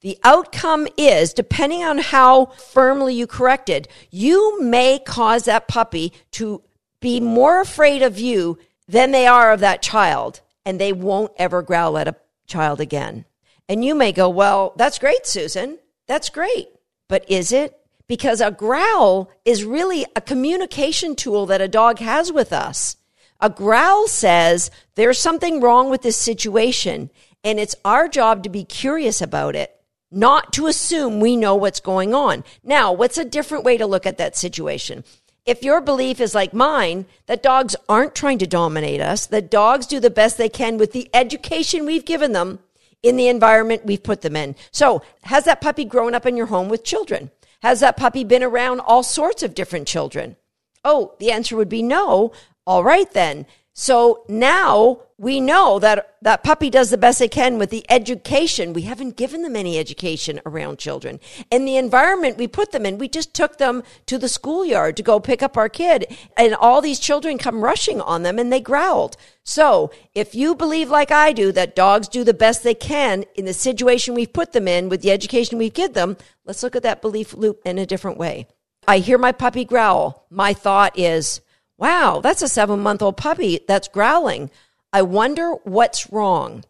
The 0.00 0.18
outcome 0.24 0.88
is, 0.96 1.34
depending 1.34 1.84
on 1.84 1.98
how 1.98 2.46
firmly 2.46 3.14
you 3.14 3.26
corrected, 3.26 3.88
you 4.10 4.62
may 4.62 4.98
cause 4.98 5.44
that 5.44 5.68
puppy 5.68 6.12
to 6.32 6.62
be 7.00 7.20
more 7.20 7.60
afraid 7.60 8.02
of 8.02 8.18
you 8.18 8.58
than 8.88 9.10
they 9.10 9.26
are 9.26 9.52
of 9.52 9.60
that 9.60 9.82
child, 9.82 10.40
and 10.64 10.80
they 10.80 10.92
won't 10.92 11.32
ever 11.36 11.62
growl 11.62 11.98
at 11.98 12.08
a 12.08 12.16
child 12.46 12.80
again. 12.80 13.24
And 13.68 13.84
you 13.84 13.94
may 13.94 14.12
go, 14.12 14.28
Well, 14.28 14.72
that's 14.76 14.98
great, 14.98 15.26
Susan. 15.26 15.78
That's 16.06 16.30
great. 16.30 16.68
But 17.08 17.30
is 17.30 17.52
it? 17.52 17.79
Because 18.10 18.40
a 18.40 18.50
growl 18.50 19.30
is 19.44 19.62
really 19.62 20.04
a 20.16 20.20
communication 20.20 21.14
tool 21.14 21.46
that 21.46 21.60
a 21.60 21.68
dog 21.68 22.00
has 22.00 22.32
with 22.32 22.52
us. 22.52 22.96
A 23.40 23.48
growl 23.48 24.08
says, 24.08 24.68
There's 24.96 25.16
something 25.16 25.60
wrong 25.60 25.90
with 25.90 26.02
this 26.02 26.16
situation, 26.16 27.10
and 27.44 27.60
it's 27.60 27.76
our 27.84 28.08
job 28.08 28.42
to 28.42 28.48
be 28.48 28.64
curious 28.64 29.22
about 29.22 29.54
it 29.54 29.76
not 30.10 30.52
to 30.54 30.66
assume 30.66 31.20
we 31.20 31.36
know 31.36 31.54
what's 31.54 31.78
going 31.78 32.12
on. 32.12 32.42
Now, 32.64 32.90
what's 32.90 33.16
a 33.16 33.24
different 33.24 33.62
way 33.62 33.76
to 33.76 33.86
look 33.86 34.06
at 34.06 34.18
that 34.18 34.36
situation? 34.36 35.04
If 35.46 35.62
your 35.62 35.80
belief 35.80 36.20
is 36.20 36.34
like 36.34 36.52
mine, 36.52 37.06
that 37.26 37.44
dogs 37.44 37.76
aren't 37.88 38.16
trying 38.16 38.38
to 38.38 38.46
dominate 38.48 39.00
us, 39.00 39.26
that 39.26 39.52
dogs 39.52 39.86
do 39.86 40.00
the 40.00 40.10
best 40.10 40.36
they 40.36 40.48
can 40.48 40.78
with 40.78 40.90
the 40.90 41.08
education 41.14 41.86
we've 41.86 42.04
given 42.04 42.32
them 42.32 42.58
in 43.04 43.16
the 43.16 43.28
environment 43.28 43.86
we've 43.86 44.02
put 44.02 44.22
them 44.22 44.34
in. 44.34 44.56
So, 44.72 45.00
has 45.22 45.44
that 45.44 45.60
puppy 45.60 45.84
grown 45.84 46.12
up 46.12 46.26
in 46.26 46.36
your 46.36 46.46
home 46.46 46.68
with 46.68 46.82
children? 46.82 47.30
Has 47.62 47.80
that 47.80 47.96
puppy 47.96 48.24
been 48.24 48.42
around 48.42 48.80
all 48.80 49.02
sorts 49.02 49.42
of 49.42 49.54
different 49.54 49.86
children? 49.86 50.36
Oh, 50.84 51.14
the 51.18 51.30
answer 51.30 51.56
would 51.56 51.68
be 51.68 51.82
no. 51.82 52.32
All 52.66 52.82
right, 52.82 53.10
then. 53.12 53.46
So 53.72 54.24
now 54.28 55.02
we 55.16 55.38
know 55.38 55.78
that 55.78 56.16
that 56.22 56.42
puppy 56.42 56.70
does 56.70 56.88
the 56.88 56.96
best 56.96 57.18
they 57.18 57.28
can 57.28 57.58
with 57.58 57.68
the 57.68 57.84
education. 57.90 58.72
We 58.72 58.82
haven't 58.82 59.18
given 59.18 59.42
them 59.42 59.54
any 59.54 59.78
education 59.78 60.40
around 60.46 60.78
children. 60.78 61.20
And 61.52 61.68
the 61.68 61.76
environment 61.76 62.38
we 62.38 62.48
put 62.48 62.72
them 62.72 62.86
in, 62.86 62.96
we 62.96 63.06
just 63.06 63.34
took 63.34 63.58
them 63.58 63.82
to 64.06 64.16
the 64.16 64.30
schoolyard 64.30 64.96
to 64.96 65.02
go 65.02 65.20
pick 65.20 65.42
up 65.42 65.58
our 65.58 65.68
kid 65.68 66.06
and 66.38 66.54
all 66.54 66.80
these 66.80 66.98
children 66.98 67.36
come 67.36 67.62
rushing 67.62 68.00
on 68.00 68.22
them 68.22 68.38
and 68.38 68.50
they 68.50 68.60
growled. 68.60 69.16
So 69.44 69.90
if 70.14 70.34
you 70.34 70.54
believe 70.54 70.88
like 70.88 71.10
I 71.10 71.32
do 71.32 71.52
that 71.52 71.76
dogs 71.76 72.08
do 72.08 72.24
the 72.24 72.34
best 72.34 72.62
they 72.62 72.74
can 72.74 73.24
in 73.34 73.44
the 73.44 73.52
situation 73.52 74.14
we've 74.14 74.32
put 74.32 74.52
them 74.52 74.66
in 74.66 74.88
with 74.88 75.02
the 75.02 75.10
education 75.10 75.58
we've 75.58 75.74
given 75.74 75.92
them, 75.92 76.16
let's 76.46 76.62
look 76.62 76.76
at 76.76 76.82
that 76.82 77.02
belief 77.02 77.34
loop 77.34 77.60
in 77.66 77.78
a 77.78 77.86
different 77.86 78.16
way. 78.16 78.46
I 78.88 78.98
hear 78.98 79.18
my 79.18 79.32
puppy 79.32 79.66
growl. 79.66 80.26
My 80.30 80.54
thought 80.54 80.98
is, 80.98 81.42
Wow, 81.80 82.20
that's 82.20 82.42
a 82.42 82.48
seven 82.48 82.80
month 82.80 83.00
old 83.00 83.16
puppy 83.16 83.60
that's 83.66 83.88
growling. 83.88 84.50
I 84.92 85.00
wonder 85.00 85.52
what's 85.64 86.12
wrong. 86.12 86.64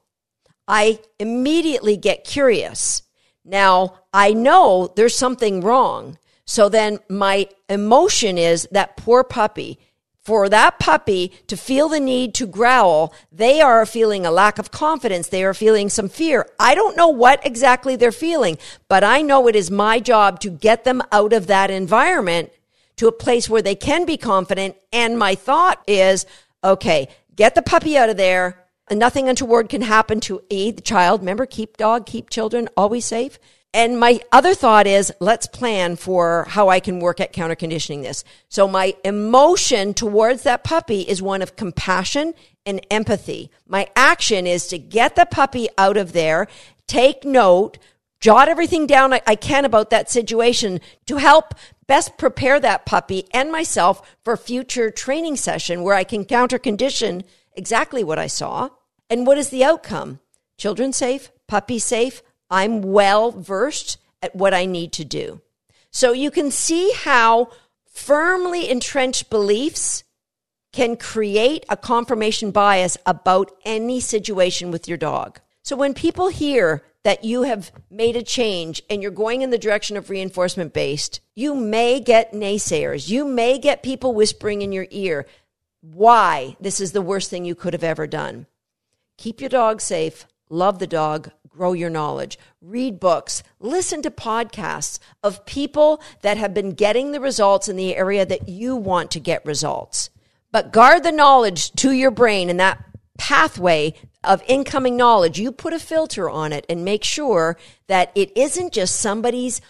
I 0.68 1.00
immediately 1.18 1.96
get 1.96 2.22
curious. 2.22 3.02
Now, 3.44 3.98
I 4.14 4.32
know 4.32 4.92
there's 4.94 5.16
something 5.16 5.62
wrong. 5.62 6.16
So 6.44 6.68
then 6.68 7.00
my 7.08 7.48
emotion 7.68 8.38
is 8.38 8.68
that 8.70 8.96
poor 8.96 9.24
puppy. 9.24 9.80
For 10.22 10.48
that 10.48 10.78
puppy 10.78 11.32
to 11.48 11.56
feel 11.56 11.88
the 11.88 11.98
need 11.98 12.34
to 12.34 12.46
growl, 12.46 13.12
they 13.32 13.60
are 13.60 13.84
feeling 13.86 14.24
a 14.24 14.30
lack 14.30 14.60
of 14.60 14.70
confidence. 14.70 15.28
They 15.28 15.42
are 15.42 15.54
feeling 15.54 15.88
some 15.88 16.08
fear. 16.08 16.46
I 16.60 16.76
don't 16.76 16.96
know 16.96 17.08
what 17.08 17.44
exactly 17.44 17.96
they're 17.96 18.12
feeling, 18.12 18.58
but 18.86 19.02
I 19.02 19.22
know 19.22 19.48
it 19.48 19.56
is 19.56 19.72
my 19.72 19.98
job 19.98 20.38
to 20.40 20.50
get 20.50 20.84
them 20.84 21.02
out 21.10 21.32
of 21.32 21.48
that 21.48 21.70
environment 21.70 22.50
to 23.00 23.08
a 23.08 23.12
place 23.12 23.48
where 23.48 23.62
they 23.62 23.74
can 23.74 24.04
be 24.04 24.18
confident. 24.18 24.76
And 24.92 25.18
my 25.18 25.34
thought 25.34 25.82
is, 25.86 26.26
okay, 26.62 27.08
get 27.34 27.54
the 27.54 27.62
puppy 27.62 27.96
out 27.96 28.10
of 28.10 28.18
there. 28.18 28.66
Nothing 28.90 29.26
untoward 29.26 29.70
can 29.70 29.80
happen 29.80 30.20
to 30.20 30.42
the 30.50 30.72
child. 30.84 31.20
Remember, 31.20 31.46
keep 31.46 31.78
dog, 31.78 32.04
keep 32.04 32.28
children 32.28 32.68
always 32.76 33.06
safe. 33.06 33.38
And 33.72 33.98
my 33.98 34.20
other 34.32 34.52
thought 34.52 34.86
is, 34.86 35.10
let's 35.18 35.46
plan 35.46 35.96
for 35.96 36.44
how 36.48 36.68
I 36.68 36.78
can 36.78 37.00
work 37.00 37.20
at 37.20 37.32
counter 37.32 37.54
conditioning 37.54 38.02
this. 38.02 38.22
So 38.50 38.68
my 38.68 38.94
emotion 39.02 39.94
towards 39.94 40.42
that 40.42 40.62
puppy 40.62 41.00
is 41.00 41.22
one 41.22 41.40
of 41.40 41.56
compassion 41.56 42.34
and 42.66 42.84
empathy. 42.90 43.50
My 43.66 43.88
action 43.96 44.46
is 44.46 44.66
to 44.66 44.78
get 44.78 45.16
the 45.16 45.24
puppy 45.24 45.68
out 45.78 45.96
of 45.96 46.12
there, 46.12 46.48
take 46.86 47.24
note, 47.24 47.78
jot 48.20 48.48
everything 48.48 48.86
down 48.86 49.12
I, 49.12 49.22
I, 49.26 49.34
can 49.34 49.64
about 49.64 49.90
that 49.90 50.10
situation 50.10 50.80
to 51.06 51.16
help 51.16 51.54
best 51.86 52.18
prepare 52.18 52.60
that 52.60 52.86
puppy 52.86 53.26
and 53.32 53.50
myself 53.50 54.16
for 54.22 54.36
future 54.36 54.90
training 54.90 55.36
session 55.36 55.82
where 55.82 55.94
I 55.94 56.04
can 56.04 56.24
counter 56.24 56.58
condition 56.58 57.24
exactly 57.54 58.04
what 58.04 58.18
I 58.18 58.26
saw. 58.26 58.68
And 59.08 59.26
what 59.26 59.38
is 59.38 59.48
the 59.48 59.64
outcome? 59.64 60.20
Children 60.56 60.92
safe, 60.92 61.32
puppy 61.48 61.78
safe. 61.78 62.22
I'm 62.50 62.82
well 62.82 63.30
versed 63.32 63.98
at 64.22 64.36
what 64.36 64.54
I 64.54 64.66
need 64.66 64.92
to 64.92 65.04
do. 65.04 65.40
So 65.90 66.12
you 66.12 66.30
can 66.30 66.50
see 66.50 66.92
how 66.92 67.50
firmly 67.92 68.70
entrenched 68.70 69.30
beliefs 69.30 70.04
can 70.72 70.96
create 70.96 71.64
a 71.68 71.76
confirmation 71.76 72.52
bias 72.52 72.96
about 73.04 73.50
any 73.64 73.98
situation 73.98 74.70
with 74.70 74.86
your 74.86 74.98
dog. 74.98 75.40
So 75.62 75.74
when 75.74 75.94
people 75.94 76.28
hear 76.28 76.84
that 77.02 77.24
you 77.24 77.42
have 77.42 77.72
made 77.90 78.16
a 78.16 78.22
change 78.22 78.82
and 78.90 79.02
you're 79.02 79.10
going 79.10 79.42
in 79.42 79.50
the 79.50 79.58
direction 79.58 79.96
of 79.96 80.10
reinforcement 80.10 80.72
based, 80.72 81.20
you 81.34 81.54
may 81.54 82.00
get 82.00 82.32
naysayers. 82.32 83.08
You 83.08 83.24
may 83.24 83.58
get 83.58 83.82
people 83.82 84.14
whispering 84.14 84.62
in 84.62 84.72
your 84.72 84.86
ear 84.90 85.26
why 85.80 86.56
this 86.60 86.80
is 86.80 86.92
the 86.92 87.02
worst 87.02 87.30
thing 87.30 87.44
you 87.44 87.54
could 87.54 87.72
have 87.72 87.84
ever 87.84 88.06
done. 88.06 88.46
Keep 89.16 89.40
your 89.40 89.48
dog 89.48 89.80
safe, 89.80 90.26
love 90.50 90.78
the 90.78 90.86
dog, 90.86 91.30
grow 91.48 91.72
your 91.72 91.90
knowledge, 91.90 92.38
read 92.60 93.00
books, 93.00 93.42
listen 93.58 94.02
to 94.02 94.10
podcasts 94.10 94.98
of 95.22 95.44
people 95.46 96.02
that 96.22 96.36
have 96.36 96.54
been 96.54 96.72
getting 96.72 97.12
the 97.12 97.20
results 97.20 97.68
in 97.68 97.76
the 97.76 97.96
area 97.96 98.26
that 98.26 98.48
you 98.48 98.76
want 98.76 99.10
to 99.10 99.20
get 99.20 99.44
results. 99.44 100.10
But 100.52 100.72
guard 100.72 101.02
the 101.02 101.12
knowledge 101.12 101.70
to 101.72 101.92
your 101.92 102.10
brain 102.10 102.50
and 102.50 102.60
that 102.60 102.82
pathway 103.20 103.92
of 104.24 104.42
incoming 104.48 104.96
knowledge, 104.96 105.38
you 105.38 105.52
put 105.52 105.74
a 105.74 105.78
filter 105.78 106.30
on 106.30 106.54
it 106.54 106.64
and 106.70 106.82
make 106.82 107.04
sure 107.04 107.58
that 107.86 108.10
it 108.14 108.34
isn't 108.34 108.72
just 108.72 108.96
somebody's 108.96 109.60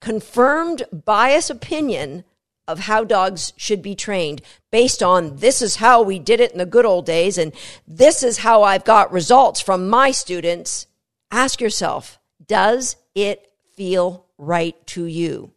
confirmed 0.00 0.84
bias 0.92 1.50
opinion 1.50 2.22
of 2.68 2.78
how 2.78 3.02
dogs 3.02 3.52
should 3.56 3.82
be 3.82 3.96
trained 3.96 4.40
based 4.70 5.02
on 5.02 5.36
this 5.38 5.60
is 5.60 5.76
how 5.76 6.00
we 6.00 6.20
did 6.20 6.38
it 6.38 6.52
in 6.52 6.58
the 6.58 6.64
good 6.64 6.84
old 6.84 7.04
days 7.04 7.38
and 7.38 7.52
this 7.88 8.22
is 8.22 8.38
how 8.38 8.62
I've 8.62 8.84
got 8.84 9.10
results 9.10 9.60
from 9.60 9.88
my 9.88 10.12
students, 10.12 10.86
ask 11.32 11.60
yourself, 11.60 12.20
does 12.46 12.94
it 13.16 13.50
feel 13.74 14.26
right 14.38 14.76
to 14.86 15.06
you? 15.06 15.50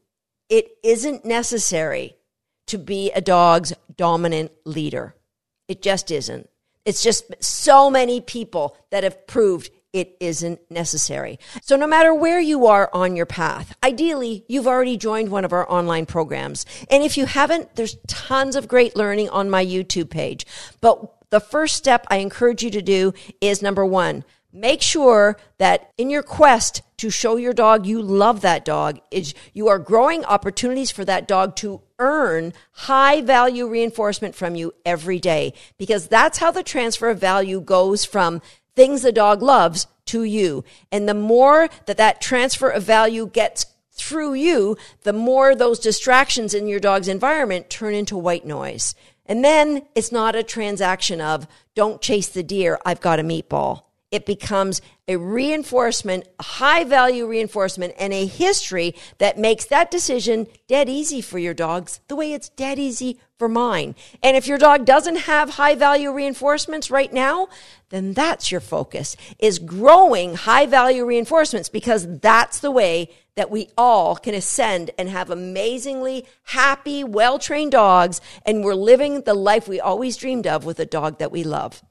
It 0.50 0.78
isn't 0.84 1.26
necessary 1.26 2.16
to 2.66 2.80
be 2.80 3.12
a 3.12 3.22
dog's 3.22 3.72
dominant 3.96 4.52
leader. 4.66 5.16
It 5.68 5.84
just 5.84 6.10
isn't. 6.10 6.50
It's 6.86 7.04
just 7.04 7.34
so 7.44 7.90
many 7.90 8.22
people 8.22 8.78
that 8.92 9.04
have 9.04 9.28
proved 9.28 9.72
it 9.96 10.18
isn't 10.20 10.60
necessary. 10.70 11.40
So, 11.62 11.78
no 11.78 11.88
matter 11.88 12.14
where 12.14 12.40
you 12.40 12.68
are 12.68 12.90
on 12.92 13.16
your 13.16 13.26
path, 13.26 13.74
ideally, 13.82 14.44
you've 14.50 14.68
already 14.68 14.98
joined 14.98 15.30
one 15.30 15.46
of 15.46 15.54
our 15.54 15.70
online 15.72 16.06
programs. 16.06 16.66
And 16.92 17.02
if 17.02 17.18
you 17.18 17.26
haven't, 17.26 17.76
there's 17.76 17.96
tons 18.06 18.58
of 18.58 18.68
great 18.68 18.98
learning 18.98 19.30
on 19.30 19.50
my 19.50 19.66
YouTube 19.66 20.10
page. 20.10 20.46
But 20.82 21.30
the 21.30 21.40
first 21.40 21.78
step 21.78 22.06
I 22.10 22.18
encourage 22.18 22.62
you 22.62 22.70
to 22.72 22.82
do 22.82 23.14
is 23.40 23.62
number 23.62 23.86
one, 23.86 24.26
make 24.56 24.82
sure 24.82 25.38
that 25.58 25.92
in 25.98 26.10
your 26.10 26.24
quest 26.24 26.82
to 26.98 27.10
show 27.10 27.36
your 27.36 27.54
dog 27.54 27.86
you 27.86 28.02
love 28.02 28.42
that 28.42 28.64
dog 28.64 29.00
is 29.12 29.34
you 29.54 29.68
are 29.68 29.78
growing 29.78 30.24
opportunities 30.26 30.92
for 30.92 31.04
that 31.04 31.28
dog 31.28 31.56
to 31.58 31.82
earn 32.00 32.54
high 32.72 33.22
value 33.22 33.68
reinforcement 33.68 34.34
from 34.34 34.56
you 34.56 34.74
every 34.86 35.20
day 35.20 35.54
because 35.78 36.08
that's 36.08 36.38
how 36.38 36.52
the 36.52 36.64
transfer 36.64 37.10
of 37.10 37.20
value 37.20 37.60
goes 37.60 38.06
from 38.06 38.42
things 38.76 39.02
the 39.02 39.12
dog 39.12 39.42
loves 39.42 39.88
to 40.06 40.24
you. 40.24 40.64
And 40.92 41.08
the 41.08 41.14
more 41.14 41.70
that 41.86 41.98
that 41.98 42.22
transfer 42.22 42.70
of 42.70 42.84
value 42.84 43.28
gets 43.28 43.66
through 43.92 44.34
you, 44.34 44.78
the 45.04 45.14
more 45.14 45.56
those 45.56 45.80
distractions 45.80 46.54
in 46.54 46.68
your 46.68 46.80
dog's 46.80 47.08
environment 47.08 47.70
turn 47.70 47.94
into 47.94 48.18
white 48.18 48.46
noise. 48.46 48.94
And 49.26 49.44
then 49.44 49.84
it's 49.96 50.12
not 50.12 50.36
a 50.36 50.44
transaction 50.44 51.20
of 51.20 51.48
don't 51.74 52.02
chase 52.02 52.28
the 52.28 52.44
deer, 52.44 52.80
I've 52.86 53.02
got 53.02 53.20
a 53.20 53.24
meatball 53.24 53.85
it 54.16 54.26
becomes 54.26 54.82
a 55.08 55.18
reinforcement, 55.18 56.28
high 56.40 56.84
value 56.84 57.28
reinforcement, 57.28 57.94
and 58.00 58.12
a 58.12 58.26
history 58.26 58.96
that 59.20 59.38
makes 59.38 59.66
that 59.66 59.92
decision 59.92 60.48
dead 60.68 60.90
easy 60.90 61.22
for 61.22 61.38
your 61.38 61.54
dogs 61.54 62.00
the 62.08 62.16
way 62.16 62.34
it's 62.34 62.50
dead 62.50 62.80
easy 62.80 63.20
for 63.38 63.50
mine. 63.50 63.94
And 64.24 64.36
if 64.36 64.48
your 64.48 64.58
dog 64.58 64.86
doesn't 64.86 65.18
have 65.18 65.52
high 65.52 65.76
value 65.76 66.12
reinforcements 66.12 66.90
right 66.90 67.12
now, 67.12 67.50
then 67.90 68.14
that's 68.14 68.52
your 68.52 68.62
focus 68.62 69.16
is 69.38 69.60
growing 69.60 70.36
high 70.36 70.66
value 70.66 71.06
reinforcements 71.06 71.70
because 71.70 72.20
that's 72.20 72.60
the 72.60 72.72
way 72.72 73.10
that 73.36 73.52
we 73.52 73.70
all 73.78 74.16
can 74.16 74.34
ascend 74.34 74.92
and 74.98 75.10
have 75.10 75.30
amazingly 75.30 76.26
happy, 76.44 77.04
well 77.04 77.38
trained 77.38 77.74
dogs. 77.74 78.22
And 78.46 78.64
we're 78.64 78.74
living 78.74 79.22
the 79.22 79.34
life 79.34 79.68
we 79.68 79.80
always 79.80 80.18
dreamed 80.18 80.48
of 80.48 80.66
with 80.66 80.80
a 80.80 80.86
dog 80.86 81.20
that 81.20 81.32
we 81.32 81.44
love. 81.44 81.84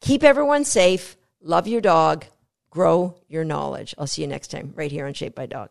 Keep 0.00 0.22
everyone 0.24 0.64
safe 0.64 1.16
love 1.42 1.66
your 1.66 1.80
dog, 1.80 2.24
grow 2.70 3.14
your 3.28 3.44
knowledge. 3.44 3.94
I'll 3.98 4.06
see 4.06 4.22
you 4.22 4.28
next 4.28 4.48
time 4.48 4.72
right 4.74 4.90
here 4.90 5.06
on 5.06 5.14
Shaped 5.14 5.36
by 5.36 5.46
Dog. 5.46 5.70